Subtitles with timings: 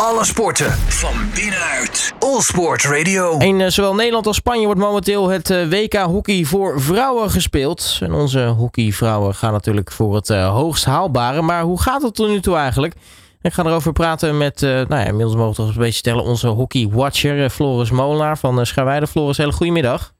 [0.00, 2.14] Alle sporten van binnenuit.
[2.18, 3.38] All Sport Radio.
[3.38, 7.98] In eh, zowel Nederland als Spanje wordt momenteel het eh, WK hockey voor vrouwen gespeeld.
[8.02, 11.42] En onze hockeyvrouwen gaan natuurlijk voor het eh, hoogst haalbare.
[11.42, 12.94] Maar hoe gaat het tot nu toe eigenlijk?
[13.42, 16.24] Ik ga erover praten met, eh, nou ja, inmiddels mogen we toch een beetje stellen,
[16.24, 19.06] onze hockey-watcher Floris Molenaar van uh, Schaarweide.
[19.06, 20.12] Floris, hele goedemiddag.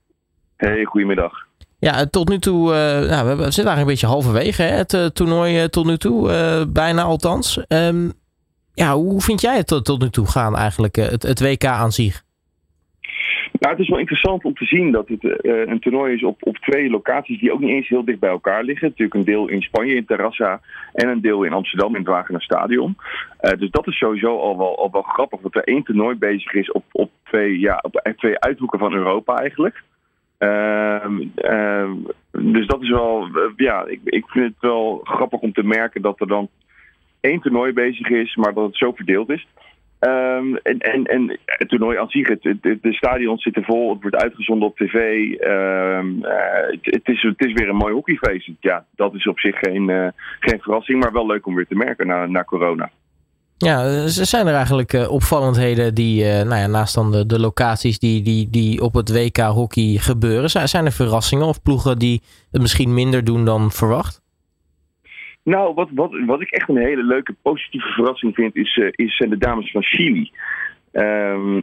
[0.56, 1.32] Hey, goedemiddag.
[1.78, 5.68] Ja, tot nu toe, eh, nou, we, zitten eigenlijk een beetje halverwege hè, het toernooi
[5.68, 7.66] tot nu toe, eh, bijna althans.
[7.68, 8.08] Ehm,
[8.76, 11.64] ja, hoe vind jij het tot, tot nu toe gaan eigenlijk, eh, het, het WK
[11.64, 12.24] aan zich?
[13.52, 16.36] Nou, het is wel interessant om te zien dat het eh, een toernooi is op,
[16.40, 18.88] op twee locaties die ook niet eens heel dicht bij elkaar liggen.
[18.88, 20.60] Natuurlijk een deel in Spanje, in Terrassa,
[20.92, 22.96] en een deel in Amsterdam, in het Wagener Stadion.
[23.38, 26.52] Eh, dus dat is sowieso al wel, al wel grappig, dat er één toernooi bezig
[26.52, 29.82] is op, op, twee, ja, op twee uithoeken van Europa eigenlijk.
[30.38, 31.92] Ehm, ehm,
[32.30, 36.20] dus dat is wel, ja, ik, ik vind het wel grappig om te merken dat
[36.20, 36.48] er dan
[37.26, 39.46] één toernooi bezig is, maar dat het zo verdeeld is.
[39.98, 44.16] Ehm, en, en, en het toernooi aan zich, het, de stadions zitten vol, het wordt
[44.16, 44.94] uitgezonden op tv.
[45.32, 48.50] Ehm, eh, het, is, het is weer een mooi hockeyfeest.
[48.60, 50.08] Ja, dat is op zich geen, eh,
[50.40, 52.90] geen verrassing, maar wel leuk om weer te merken na, na corona.
[53.56, 58.50] Ja, zijn er eigenlijk eh, opvallendheden die, nou ja, naast dan de, locaties die, die,
[58.50, 63.24] die op het WK hockey gebeuren, zijn er verrassingen of ploegen die het misschien minder
[63.24, 64.25] doen dan verwacht?
[65.46, 69.16] Nou, wat, wat, wat ik echt een hele leuke positieve verrassing vind, is, eh, is
[69.16, 70.30] zijn de dames van Chili.
[70.92, 71.60] Ehm,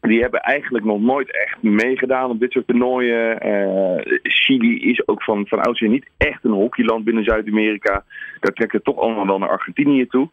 [0.00, 3.40] die hebben eigenlijk nog nooit echt meegedaan op dit soort toernooien.
[3.40, 8.04] Eh, Chili is ook van, van oudsher niet echt een hockeyland binnen Zuid-Amerika.
[8.40, 10.28] Daar trekken toch allemaal wel naar Argentinië toe.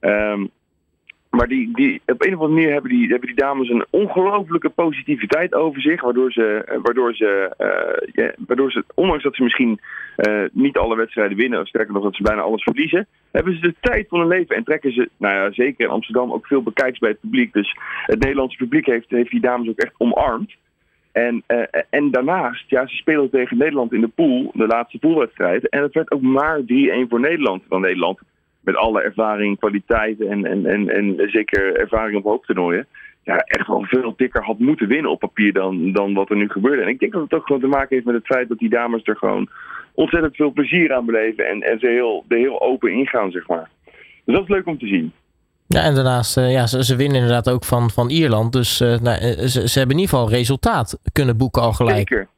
[0.00, 0.46] Ehm,
[1.36, 4.68] maar die, die, op een of andere manier hebben die, hebben die dames een ongelofelijke
[4.68, 6.00] positiviteit over zich.
[6.02, 7.54] Waardoor ze, eh, waardoor ze,
[8.14, 9.80] eh, waardoor ze ondanks dat ze misschien
[10.16, 13.60] eh, niet alle wedstrijden winnen, of sterker nog dat ze bijna alles verliezen, hebben ze
[13.60, 16.62] de tijd van hun leven en trekken ze, nou ja, zeker in Amsterdam ook veel
[16.62, 17.52] bekijks bij het publiek.
[17.52, 20.54] Dus het Nederlandse publiek heeft, heeft die dames ook echt omarmd.
[21.12, 21.42] En,
[21.90, 25.68] en daarnaast, ja, ze spelen tegen Nederland in de pool, de laatste poolwedstrijd.
[25.68, 26.64] En het werd ook maar 3-1
[27.08, 27.62] voor Nederland.
[27.68, 28.20] Van Nederland
[28.62, 32.86] met alle ervaring, kwaliteiten en, en, en, en zeker ervaring op hoofdtoernooien.
[33.22, 36.48] Ja, echt wel veel dikker had moeten winnen op papier dan, dan wat er nu
[36.48, 36.82] gebeurde.
[36.82, 38.68] En ik denk dat het ook gewoon te maken heeft met het feit dat die
[38.68, 39.48] dames er gewoon
[39.94, 41.46] ontzettend veel plezier aan beleven.
[41.48, 43.68] En, en ze heel, er heel open ingaan, zeg maar.
[44.24, 45.12] Dus dat is leuk om te zien.
[45.66, 48.52] Ja, en daarnaast, eh, ja, ze, ze winnen inderdaad ook van, van Ierland.
[48.52, 51.96] Dus eh, nou, eh, ze, ze hebben in ieder geval resultaat kunnen boeken al gelijk.
[51.96, 52.28] Zeker.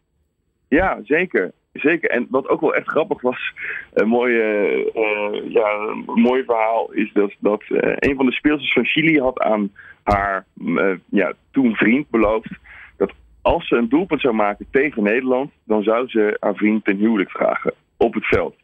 [0.69, 1.53] Ja, zeker.
[1.75, 2.11] Zeker.
[2.11, 3.53] En wat ook wel echt grappig was,
[3.93, 8.87] een mooi, eh, ja, mooi verhaal, is dat, dat eh, een van de speelsters van
[8.87, 10.45] Chili had aan haar
[10.77, 12.51] eh, ja, toen vriend beloofd
[12.97, 16.97] dat als ze een doelpunt zou maken tegen Nederland, dan zou ze haar vriend ten
[16.97, 18.57] huwelijk vragen op het veld.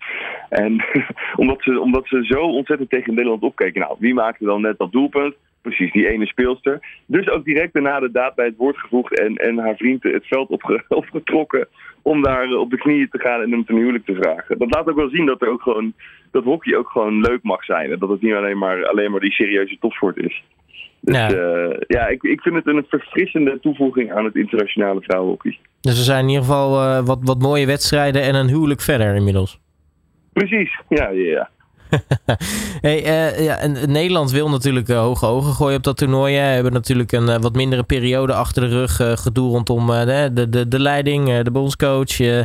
[0.48, 0.84] En
[1.42, 4.92] omdat, ze, omdat ze zo ontzettend tegen Nederland opkeken, nou, wie maakte dan net dat
[4.92, 5.34] doelpunt?
[5.62, 6.80] Precies, die ene speelster.
[7.06, 10.26] Dus ook direct daarna de daad bij het woord gevoegd en, en haar vriend het
[10.26, 11.68] veld opge, opgetrokken
[12.02, 14.58] om daar eh, op de knieën te gaan en hem ten huwelijk te vragen.
[14.58, 15.92] Dat laat ook wel zien dat er ook gewoon
[16.30, 17.92] dat hockey ook gewoon leuk mag zijn.
[17.92, 20.42] En dat het niet alleen maar, alleen maar die serieuze topsport is.
[21.00, 21.28] Dus Ja.
[21.28, 25.58] ja, ja ik, ik vind het een verfrissende toevoeging aan het internationale vrouwenhockey.
[25.80, 29.14] Dus er zijn in ieder geval eh, wat, wat mooie wedstrijden en een huwelijk verder
[29.14, 29.60] inmiddels.
[30.32, 31.50] Precies, ja, ja, ja.
[32.80, 36.34] hey, eh, ja, en Nederland wil natuurlijk eh, hoge ogen gooien op dat toernooi.
[36.34, 36.46] hè.
[36.48, 39.00] We hebben natuurlijk een eh, wat mindere periode achter de rug.
[39.00, 42.20] eh, gedoe rondom eh, de, de, de, leiding, eh, de bondscoach.
[42.20, 42.40] eh,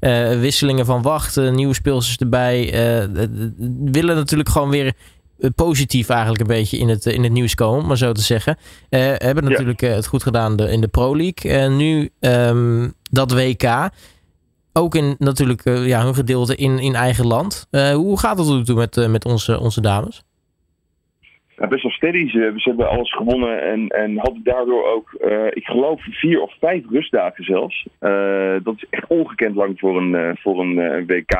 [0.00, 2.72] eh, wisselingen van wacht, eh, nieuwe speelsters erbij.
[2.72, 3.08] eh, eh,
[3.84, 4.92] willen natuurlijk gewoon weer
[5.40, 8.22] eh, positief eigenlijk een beetje in het, in het nieuws komen, om maar zo te
[8.22, 8.56] zeggen.
[8.88, 11.52] Eh, hebben natuurlijk eh, het goed gedaan de, in de Pro League.
[11.52, 13.88] En nu ehm, dat WK.
[14.72, 17.66] Ook in natuurlijk eh, ja, hun gedeelte in, in eigen land.
[17.70, 20.24] Eh, hoe gaat nu toe met, eh, met onze, onze dames?
[21.56, 22.30] Ja, best wel steady.
[22.30, 25.12] Ze, ze hebben alles gewonnen en, en hadden daardoor ook,
[25.50, 27.88] ik geloof, vier of vijf rustdagen zelfs.
[28.62, 31.34] Dat is echt ongekend lang voor een, voor een WK,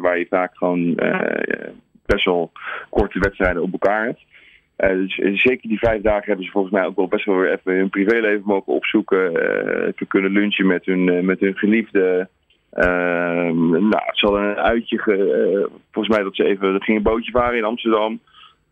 [0.00, 0.94] waar je vaak gewoon
[2.06, 2.50] best wel
[2.90, 4.24] korte wedstrijden op elkaar hebt.
[4.76, 7.74] Dus zeker die vijf dagen hebben ze volgens mij ook wel best wel weer even
[7.74, 9.28] hun privéleven mogen opzoeken.
[9.86, 12.28] even kunnen lunchen met hun, met hun geliefde.
[12.76, 15.32] Ehm, nou, ze hadden een uitje, ge-
[15.62, 18.20] eh, volgens mij dat ze even, dat ging een bootje varen in Amsterdam.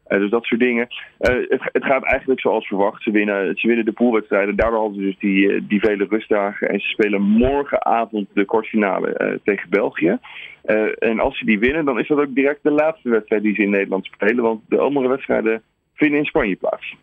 [0.04, 0.86] Eh, dus dat soort dingen.
[1.18, 3.02] Eh, het, het gaat eigenlijk zoals verwacht.
[3.02, 4.56] Ze winnen, ze winnen de poolwedstrijden.
[4.56, 6.68] Daardoor hadden ze dus die, die vele rustdagen.
[6.68, 10.18] En ze spelen morgenavond de kwartfinale tegen België.
[10.98, 13.62] En als ze die winnen, dan is dat ook direct de laatste wedstrijd die ze
[13.62, 14.42] in Nederland spelen.
[14.44, 15.62] Want de andere wedstrijden
[15.94, 16.94] vinden in Spanje plaats.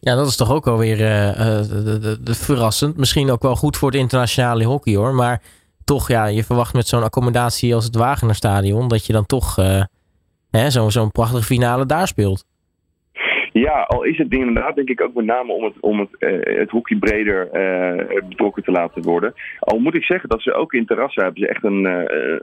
[0.00, 2.96] Ja, dat is toch ook alweer de verrassend.
[2.96, 5.14] Misschien ook wel goed voor het internationale hockey hoor.
[5.14, 5.42] Maar
[5.92, 8.88] toch, ja, je verwacht met zo'n accommodatie als het Wagenerstadion...
[8.88, 12.44] dat je dan toch eh, zo'n zo'n prachtige finale daar speelt.
[13.52, 16.58] Ja, al is het inderdaad denk ik ook met name om het, om het, uh,
[16.60, 19.34] het hockey breder uh, betrokken te laten worden.
[19.58, 21.84] Al moet ik zeggen dat ze ook in Terrassa hebben ze echt een,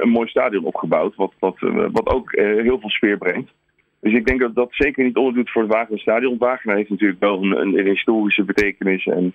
[0.01, 1.15] een mooi stadion opgebouwd.
[1.15, 1.55] Wat, wat,
[1.91, 2.31] wat ook
[2.65, 3.51] heel veel sfeer brengt.
[4.01, 6.37] Dus ik denk dat dat zeker niet onderdoet voor het Wagener Stadion.
[6.37, 9.05] Wagener heeft natuurlijk wel een, een historische betekenis.
[9.05, 9.33] En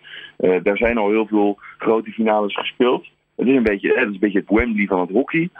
[0.62, 3.06] daar zijn al heel veel grote finales gespeeld.
[3.36, 5.50] Het is een beetje het, is een beetje het Wembley van het hockey.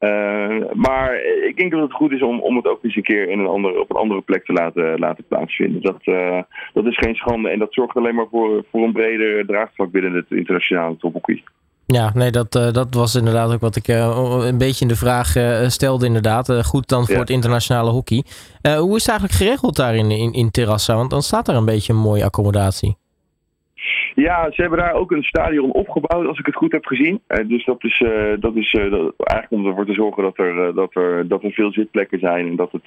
[0.00, 1.14] Uh, maar
[1.48, 3.46] ik denk dat het goed is om, om het ook eens een keer in een
[3.46, 5.82] andere, op een andere plek te laten, laten plaatsvinden.
[5.82, 6.42] Dat, uh,
[6.72, 10.12] dat is geen schande en dat zorgt alleen maar voor, voor een breder draagvlak binnen
[10.12, 11.42] het internationale tophockey.
[11.86, 15.34] Ja, nee, dat, uh, dat was inderdaad ook wat ik een beetje in de vraag
[15.70, 16.06] stelde.
[16.06, 17.20] Inderdaad, goed dan voor ja.
[17.20, 18.24] het internationale hockey.
[18.62, 20.96] hoe is het eigenlijk geregeld daar in, in, in Terrassa?
[20.96, 22.96] Want dan staat er een beetje een mooie accommodatie.
[24.14, 27.20] Ja, ze hebben daar ook een stadion opgebouwd, als ik het goed heb gezien.
[27.28, 30.74] Uh, dus dat is, uh, dat is dat, eigenlijk om ervoor te zorgen dat er,
[30.74, 32.46] dat, er, dat er veel zitplekken zijn.
[32.46, 32.82] En dat het,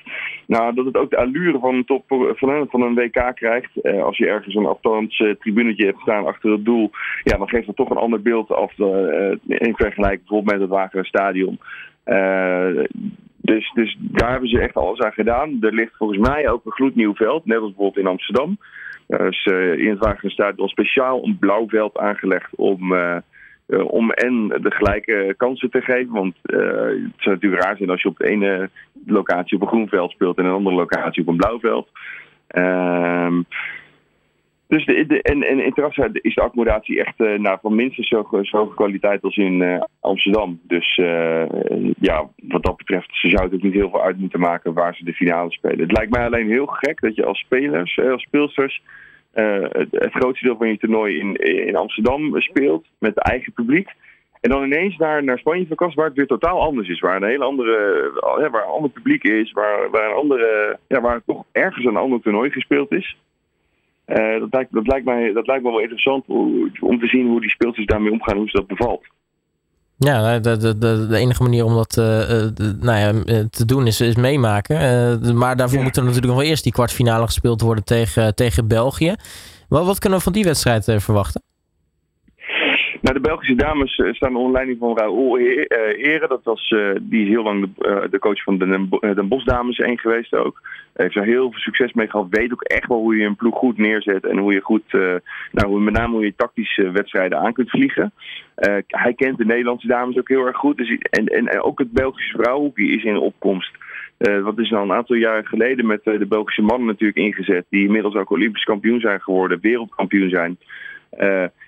[0.45, 2.03] nou, dat het ook de allure van een, top,
[2.35, 3.69] van, van een WK krijgt.
[4.01, 6.89] als je ergens een afstands tribunetje hebt staan achter het doel,
[7.24, 8.77] ja, dan geeft dat toch een ander beeld af
[9.47, 11.59] in vergelijking bijvoorbeeld met het Wagener Stadion.
[13.35, 15.57] dus, dus daar hebben ze echt alles aan gedaan.
[15.62, 18.57] Er ligt volgens mij ook een gloednieuw veld, net als bijvoorbeeld in Amsterdam.
[19.07, 23.18] Er is uh, in het Wagener speciaal een blauw veld aangelegd om, uh,
[23.68, 26.13] om en de gelijke kansen te geven.
[26.13, 28.69] Want het zou natuurlijk raar zijn als je op de ene
[29.06, 31.89] locatie op een groen veld speelt en een andere locatie op een blauw veld.
[32.48, 33.42] Ehm,
[34.67, 38.07] dus de, de, en, en in Terrassa is de accommodatie echt uh, nou, van minstens
[38.07, 40.59] zo, zo hoge kwaliteit als in uh, Amsterdam.
[40.63, 40.95] Dus
[41.99, 45.03] ja, wat dat betreft, ze zouden het niet heel veel uit moeten maken waar ze
[45.03, 45.79] de finale spelen.
[45.79, 48.81] Het lijkt mij alleen heel gek dat je als spelers, als speelsters,
[49.33, 51.35] het, het, grootste deel van je toernooi in,
[51.67, 53.89] in Amsterdam speelt met eigen publiek.
[54.41, 56.99] En dan ineens naar, naar Spanje verkast, waar het weer totaal anders is.
[56.99, 58.11] Waar een hele andere,
[58.51, 62.21] waar een ander publiek is, waar, waar, een andere, ja, waar toch ergens een ander
[62.21, 63.17] toernooi gespeeld is.
[64.07, 66.25] Uh, dat, lijkt, dat, lijkt mij, dat lijkt me wel interessant
[66.80, 69.06] om te zien hoe die speeltjes daarmee omgaan, hoe ze dat bevalt.
[69.98, 72.06] Ja, de, de, de, de enige manier om dat uh,
[72.81, 73.12] nou ja,
[73.50, 74.75] te doen is, is meemaken.
[74.75, 75.83] Uh, maar daarvoor ja.
[75.83, 79.15] moet er natuurlijk nog wel eerst die kwartfinale gespeeld worden tegen, tegen België.
[79.69, 81.42] Wat, wat kunnen we van die wedstrijd verwachten?
[83.07, 86.30] Nou, de Belgische dames staan onder leiding van Raoul Heren.
[86.30, 87.74] Dat was, die is heel lang
[88.09, 90.62] de, coach van de Den Bosch dames geweest ook
[90.94, 92.27] heeft er heel veel succes mee gehad.
[92.30, 94.25] Weet ook echt wel hoe je een ploeg goed neerzet.
[94.25, 94.92] En hoe je goed,
[95.51, 98.12] nou, met name hoe je tactische wedstrijden aan kunt vliegen.
[98.88, 100.77] Hij kent de Nederlandse dames ook heel erg goed.
[100.77, 103.71] Dus, en, en, ook het Belgische vrouwenhoekje is in opkomst.
[104.18, 107.65] Uh, wat is al een aantal jaren geleden met de Belgische mannen natuurlijk ingezet.
[107.69, 110.57] Die inmiddels ook Olympisch kampioen zijn geworden, wereldkampioen zijn.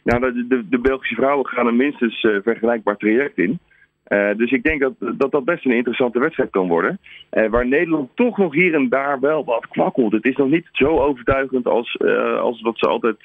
[0.03, 3.59] Nou, de, de, de, Belgische vrouwen gaan een minstens vergelijkbaar traject in.
[4.07, 6.99] Uh, dus ik denk dat, dat dat best een interessante wedstrijd kan worden.
[7.29, 10.11] Waar Nederland toch nog hier en daar wel wat kwakkelt.
[10.11, 11.99] Het is nog niet zo overtuigend als,
[12.39, 13.17] als wat ze altijd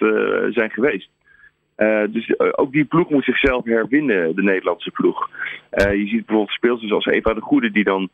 [0.55, 1.09] zijn geweest.
[2.11, 5.31] Dus ook die ploeg moet zichzelf hervinden, de Nederlandse ploeg.
[5.71, 8.09] je ziet bijvoorbeeld speelsters als Eva de Goede, die dan,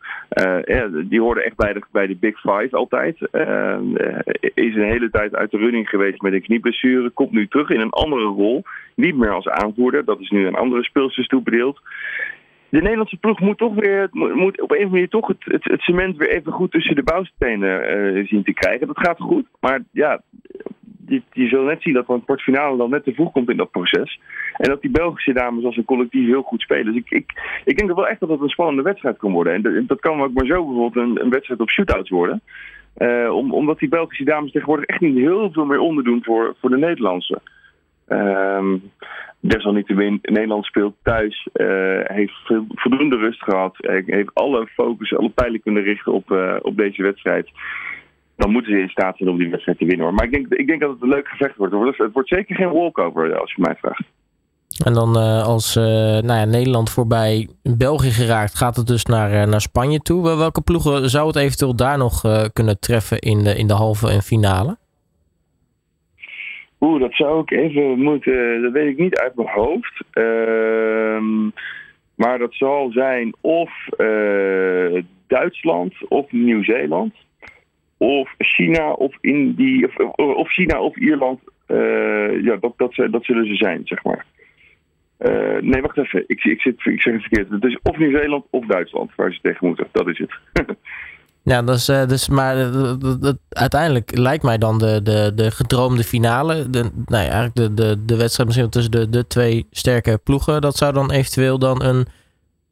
[0.64, 3.16] ja, die hoorden echt bij de, bij de Big Five altijd.
[4.54, 7.80] is een hele tijd uit de running geweest met een knieblessure, komt nu terug in
[7.80, 8.62] een andere rol.
[8.94, 11.80] Niet meer als aanvoerder, dat is nu een andere speelsters toebedeeld
[12.70, 15.64] de Nederlandse ploeg moet toch weer moet op een of andere manier toch het, het,
[15.64, 18.86] het cement weer even goed tussen de bouwstenen zien te krijgen.
[18.86, 20.20] Dat gaat goed, maar ja,
[21.32, 24.20] je, zult net zien dat een kwartfinale dan net te vroeg komt in dat proces.
[24.56, 26.84] En dat die Belgische dames als een collectief heel goed spelen.
[26.84, 27.32] Dus ik, ik,
[27.64, 29.52] ik denk wel echt dat het een spannende wedstrijd kan worden.
[29.52, 32.42] En dat, dat kan ook maar zo bijvoorbeeld een, een wedstrijd op shootouts worden.
[33.30, 36.78] Om, omdat die Belgische dames tegenwoordig echt niet heel veel meer onderdoen voor, voor de
[36.78, 37.40] Nederlandse.
[38.08, 38.82] Um,
[39.40, 45.62] desalniettemin, Nederland speelt thuis, uh, heeft voldoende rust gehad, uh, heeft alle focus, alle pijlen
[45.62, 46.30] kunnen richten op,
[46.62, 47.50] op deze wedstrijd.
[48.40, 50.06] Dan moeten ze in staat zijn om die wedstrijd te winnen.
[50.06, 50.14] Hoor.
[50.14, 51.98] Maar ik denk, ik denk dat het een leuk gevecht wordt.
[51.98, 54.04] Het wordt zeker geen walkover als je mij vraagt.
[54.84, 59.98] En dan als nou ja, Nederland voorbij België geraakt, gaat het dus naar, naar Spanje
[59.98, 60.22] toe.
[60.22, 62.20] Welke ploegen zou het eventueel daar nog
[62.52, 64.76] kunnen treffen in de, in de halve en finale?
[66.80, 68.62] Oeh, dat zou ik even moeten.
[68.62, 70.02] Dat weet ik niet uit mijn hoofd.
[70.14, 71.48] Uh,
[72.14, 73.70] maar dat zal zijn of
[75.26, 77.14] Duitsland of Nieuw-Zeeland.
[78.00, 79.84] Of China of Indië.
[79.84, 81.40] Of, of China of Ierland.
[81.66, 84.26] Uh, ja, dat, dat, dat zullen ze zijn, zeg maar.
[85.18, 86.24] Uh, nee, wacht even.
[86.26, 87.50] Ik, ik, zit, ik zeg het verkeerd.
[87.50, 89.88] Het is of Nieuw-Zeeland of Duitsland waar ze tegen moeten.
[89.92, 90.30] Dat is het.
[91.42, 92.70] Ja, dat is, uh, dus, maar
[93.48, 96.70] uiteindelijk lijkt mij dan de, de, de gedroomde finale.
[96.70, 100.60] De, nou ja, eigenlijk de, de, de wedstrijd misschien tussen de, de twee sterke ploegen.
[100.60, 102.06] Dat zou dan eventueel dan een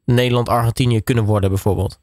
[0.05, 1.99] Nederland-Argentinië kunnen worden, bijvoorbeeld.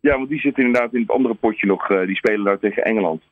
[0.00, 1.86] Ja, want die zitten inderdaad in het andere potje nog.
[1.86, 3.22] die spelen daar tegen Engeland.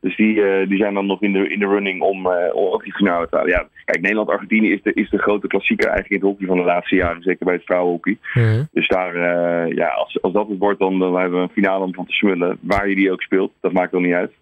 [0.00, 2.72] Dus die, uh, die zijn dan nog in de, in de running om, uh, om
[2.72, 3.50] ook die finale te halen.
[3.50, 6.72] Ja, kijk, Nederland-Argentinië is de, is de grote klassieker eigenlijk in het hockey van de
[6.72, 7.22] laatste jaren.
[7.22, 8.18] Zeker bij het vrouwenhockey.
[8.34, 11.62] Mm Dus daar, uh, ja, als, als dat het wordt, dan, dan hebben we een
[11.62, 12.58] finale om van te smullen.
[12.60, 14.32] Waar je die ook speelt, dat maakt wel niet uit.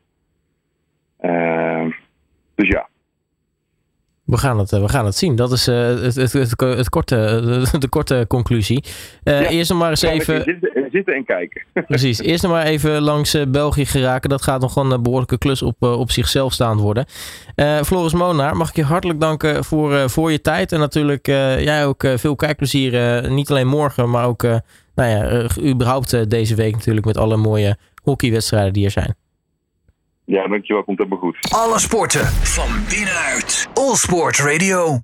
[2.54, 2.88] dus ja,
[4.24, 5.36] we gaan het, eh, we gaan het zien.
[5.36, 7.16] Dat is uh, het, het, het, het, korte,
[7.78, 8.84] de korte conclusie.
[9.24, 10.42] Uh, Eerst nog maar eens even.
[10.42, 11.62] Zitten, zitten, en kijken.
[11.86, 12.20] Precies.
[12.20, 14.30] Eerst nog maar even langs België geraken.
[14.30, 17.06] Dat gaat nog een behoorlijke klus op, op zichzelf staand worden.
[17.84, 20.72] Floris Monaar, mag ik je hartelijk danken voor, voor je tijd.
[20.72, 23.30] En natuurlijk jij ook veel kijkplezier.
[23.30, 24.42] niet alleen morgen, maar ook
[24.94, 29.14] nou ja, überhaupt deze week natuurlijk met alle mooie hockeywedstrijden die er zijn.
[30.24, 30.84] Ja, dankjewel.
[30.84, 31.36] Komt helemaal goed.
[31.50, 33.68] Alle sporten van binnenuit.
[33.74, 35.00] All Sport Radio.